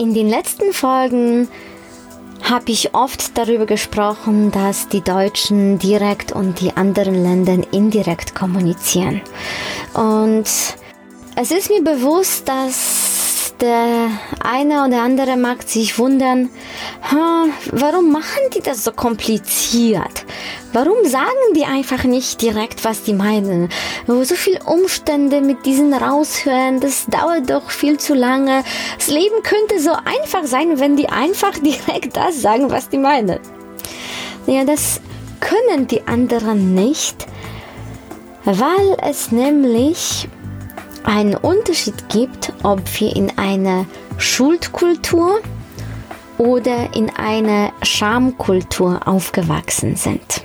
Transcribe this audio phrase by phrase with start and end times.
[0.00, 1.46] In den letzten Folgen
[2.42, 9.20] habe ich oft darüber gesprochen, dass die Deutschen direkt und die anderen Länder indirekt kommunizieren.
[9.92, 10.46] Und
[11.36, 14.08] es ist mir bewusst, dass der
[14.42, 16.48] eine oder andere mag sich wundern,
[17.70, 20.24] warum machen die das so kompliziert?
[20.72, 23.70] Warum sagen die einfach nicht direkt, was die meinen?
[24.06, 28.62] So viel Umstände mit diesen raushören, das dauert doch viel zu lange.
[28.96, 33.40] Das Leben könnte so einfach sein, wenn die einfach direkt das sagen, was die meinen.
[34.46, 35.00] Ja, das
[35.40, 37.26] können die anderen nicht,
[38.44, 40.28] weil es nämlich
[41.02, 43.86] einen Unterschied gibt, ob wir in einer
[44.18, 45.40] Schuldkultur
[46.38, 50.44] oder in einer Schamkultur aufgewachsen sind.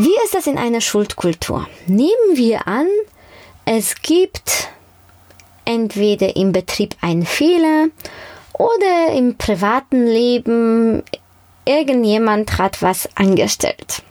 [0.00, 1.66] Wie ist das in einer Schuldkultur?
[1.88, 2.86] Nehmen wir an,
[3.64, 4.68] es gibt
[5.64, 7.88] entweder im Betrieb einen Fehler
[8.52, 11.02] oder im privaten Leben
[11.64, 14.04] irgendjemand hat was angestellt.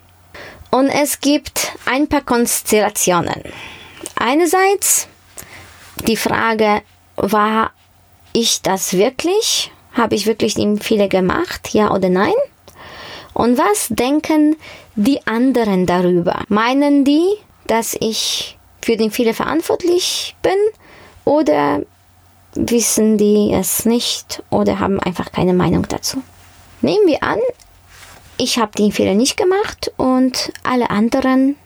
[0.71, 3.43] Und es gibt ein paar Konstellationen.
[4.17, 5.07] Einerseits
[6.05, 6.81] die Frage,
[7.15, 7.71] war
[8.33, 9.71] ich das wirklich?
[9.93, 11.69] Habe ich wirklich den Fehler gemacht?
[11.73, 12.33] Ja oder nein?
[13.37, 14.55] Und was denken
[14.95, 16.41] die anderen darüber?
[16.47, 17.23] Meinen die,
[17.67, 20.57] dass ich für den Fehler verantwortlich bin
[21.23, 21.83] oder
[22.55, 26.23] wissen die es nicht oder haben einfach keine Meinung dazu?
[26.81, 27.37] Nehmen wir an,
[28.39, 31.57] ich habe den Fehler nicht gemacht und alle anderen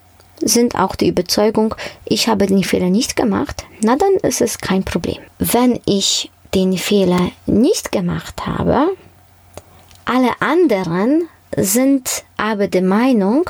[0.41, 1.73] sind auch die Überzeugung,
[2.03, 5.19] ich habe den Fehler nicht gemacht, na dann ist es kein Problem.
[5.40, 8.90] Wenn ich den Fehler nicht gemacht habe,
[10.03, 13.50] alle anderen sind aber der Meinung,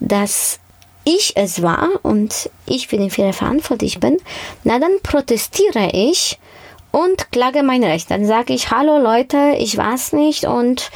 [0.00, 0.58] dass
[1.04, 4.18] ich es war und ich für den Fehler verantwortlich bin,
[4.64, 6.38] na dann protestiere ich
[6.90, 8.10] und klage mein Recht.
[8.10, 10.90] Dann sage ich, hallo Leute, ich war es nicht und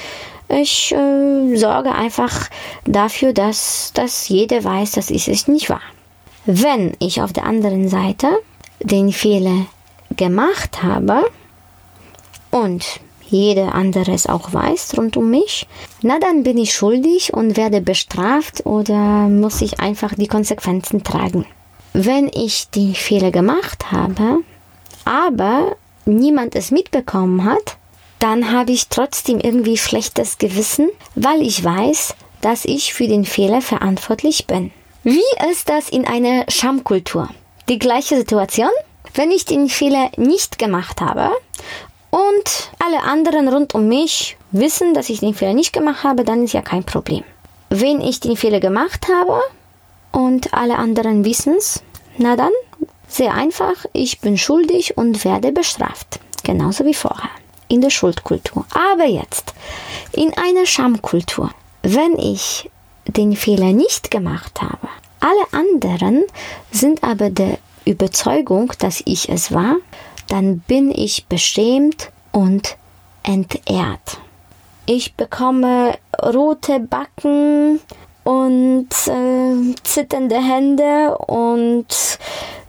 [0.49, 2.49] ich äh, sorge einfach
[2.85, 5.83] dafür, dass, dass jeder weiß, dass ich es nicht war.
[6.45, 8.29] Wenn ich auf der anderen Seite
[8.81, 9.67] den Fehler
[10.17, 11.31] gemacht habe
[12.51, 13.01] und
[13.31, 15.67] jeder andere es auch weiß rund um mich,
[16.03, 21.47] na dann bin ich schuldig und werde bestraft oder muss ich einfach die Konsequenzen tragen.
[21.93, 24.39] Wenn ich den Fehler gemacht habe,
[25.05, 27.77] aber niemand es mitbekommen hat,
[28.19, 33.63] dann habe ich trotzdem irgendwie schlechtes Gewissen, weil ich weiß, dass ich für den Fehler
[33.63, 34.71] verantwortlich bin.
[35.03, 37.29] Wie ist das in einer Schamkultur?
[37.69, 38.71] Die gleiche Situation?
[39.15, 41.31] Wenn ich den Fehler nicht gemacht habe
[42.11, 46.45] und alle anderen rund um mich wissen, dass ich den Fehler nicht gemacht habe, dann
[46.45, 47.25] ist ja kein Problem.
[47.69, 49.41] Wenn ich den Fehler gemacht habe
[50.13, 51.83] und alle anderen wissen es,
[52.19, 52.51] na dann,
[53.09, 56.21] sehr einfach, ich bin schuldig und werde bestraft.
[56.43, 57.31] Genauso wie vorher.
[57.69, 58.65] In der Schuldkultur.
[58.75, 59.55] Aber jetzt,
[60.13, 61.51] in einer Schamkultur.
[61.83, 62.69] Wenn ich
[63.07, 64.89] den Fehler nicht gemacht habe,
[65.21, 66.25] alle anderen
[66.71, 69.77] sind aber der Überzeugung, dass ich es war,
[70.31, 72.77] dann bin ich beschämt und
[73.23, 74.19] entehrt.
[74.87, 77.81] Ich bekomme rote Backen
[78.25, 81.87] und äh, zitternde Hände und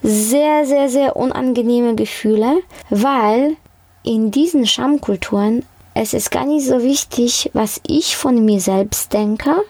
[0.04, 2.58] sehr, sehr, sehr unangenehme Gefühle,
[2.90, 3.56] weil
[4.04, 5.64] in diesen Schamkulturen
[5.94, 9.62] es ist gar nicht so wichtig, was ich von mir selbst denke,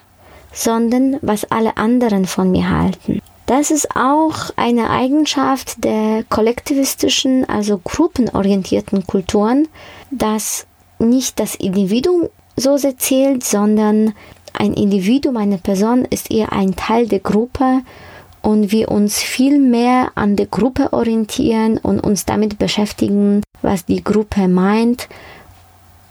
[0.54, 3.21] sondern was alle anderen von mir halten.
[3.52, 9.68] Das ist auch eine Eigenschaft der kollektivistischen, also gruppenorientierten Kulturen,
[10.10, 10.66] dass
[11.00, 14.14] nicht das Individuum so sehr zählt, sondern
[14.54, 17.82] ein Individuum, eine Person ist eher ein Teil der Gruppe
[18.42, 24.02] und wir uns viel mehr an der Gruppe orientieren und uns damit beschäftigen, was die
[24.02, 25.10] Gruppe meint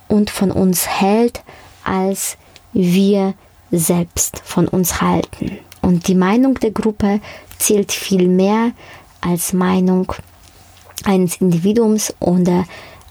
[0.09, 1.41] und von uns hält,
[1.85, 2.37] als
[2.75, 3.33] wir
[3.71, 5.59] selbst von uns halten.
[5.83, 7.21] Und die Meinung der Gruppe
[7.59, 8.73] zählt viel mehr
[9.21, 10.13] als Meinung
[11.05, 12.65] eines Individuums oder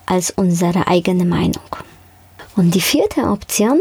[0.06, 1.76] als unsere eigene Meinung.
[2.56, 3.80] Und die vierte Option,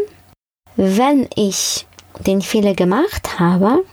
[0.76, 1.86] wenn ich
[2.26, 3.84] den Fehler gemacht habe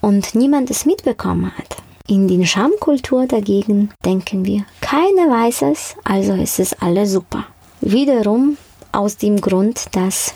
[0.00, 1.76] und niemand es mitbekommen hat,
[2.08, 7.46] In den Schamkultur dagegen denken wir, keiner weiß es, also ist es alles super.
[7.80, 8.56] Wiederum
[8.92, 10.32] aus dem Grund, dass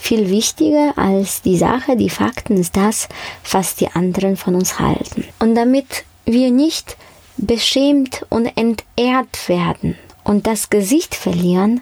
[0.00, 3.08] viel wichtiger als die Sache, die Fakten ist das,
[3.50, 5.24] was die anderen von uns halten.
[5.38, 6.96] Und damit wir nicht
[7.36, 11.80] beschämt und entehrt werden und das Gesicht verlieren,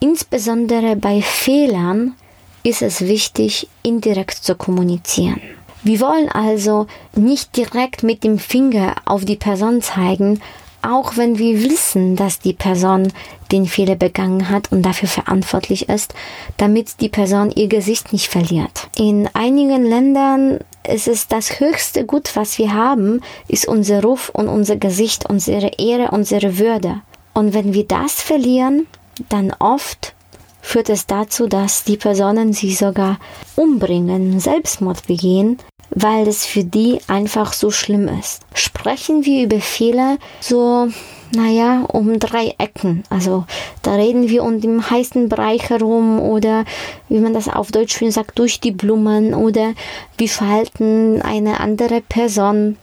[0.00, 2.14] insbesondere bei Fehlern,
[2.62, 5.40] ist es wichtig, indirekt zu kommunizieren.
[5.82, 10.40] Wir wollen also nicht direkt mit dem Finger auf die Person zeigen,
[10.82, 13.12] auch wenn wir wissen, dass die Person
[13.50, 16.14] den Fehler begangen hat und dafür verantwortlich ist,
[16.56, 18.88] damit die Person ihr Gesicht nicht verliert.
[18.96, 24.48] In einigen Ländern ist es das höchste Gut, was wir haben, ist unser Ruf und
[24.48, 27.02] unser Gesicht, unsere Ehre, unsere Würde.
[27.34, 28.86] Und wenn wir das verlieren,
[29.28, 30.14] dann oft
[30.60, 33.18] führt es dazu, dass die Personen sich sogar
[33.56, 35.58] umbringen, Selbstmord begehen,
[35.90, 38.42] weil es für die einfach so schlimm ist.
[38.54, 40.88] Sprechen wir über Fehler so,
[41.34, 43.04] naja, um drei Ecken.
[43.10, 43.44] Also
[43.82, 46.64] da reden wir um den heißen Bereich herum oder
[47.08, 49.74] wie man das auf Deutsch sagt, durch die Blumen oder
[50.16, 52.76] wir verhalten eine andere Person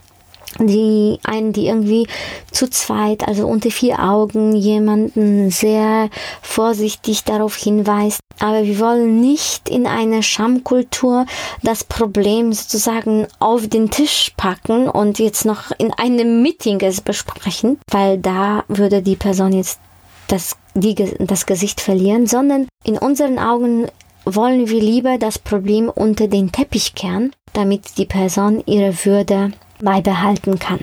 [0.58, 2.06] die einen, die irgendwie
[2.50, 6.08] zu zweit, also unter vier Augen jemanden sehr
[6.42, 8.20] vorsichtig darauf hinweist.
[8.38, 11.26] Aber wir wollen nicht in einer Schamkultur
[11.62, 17.78] das Problem sozusagen auf den Tisch packen und jetzt noch in einem Meeting es besprechen,
[17.90, 19.80] weil da würde die Person jetzt
[20.28, 23.86] das, die, das Gesicht verlieren, sondern in unseren Augen
[24.24, 30.57] wollen wir lieber das Problem unter den Teppich kehren, damit die Person ihre Würde beibehalten
[30.59, 30.79] kann.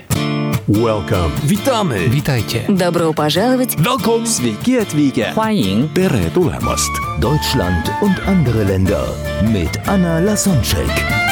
[0.69, 1.31] Welcome.
[1.45, 2.09] Witamy!
[2.11, 2.61] Witajcie.
[2.69, 3.77] Добро пожаловать!
[3.77, 4.27] Welcome!
[4.27, 5.33] Sveiki atvykę.
[5.35, 6.91] 欢迎 Tere tulemast.
[7.21, 9.07] Deutschland und andere Länder
[9.43, 11.32] mit Anna Lasonczek.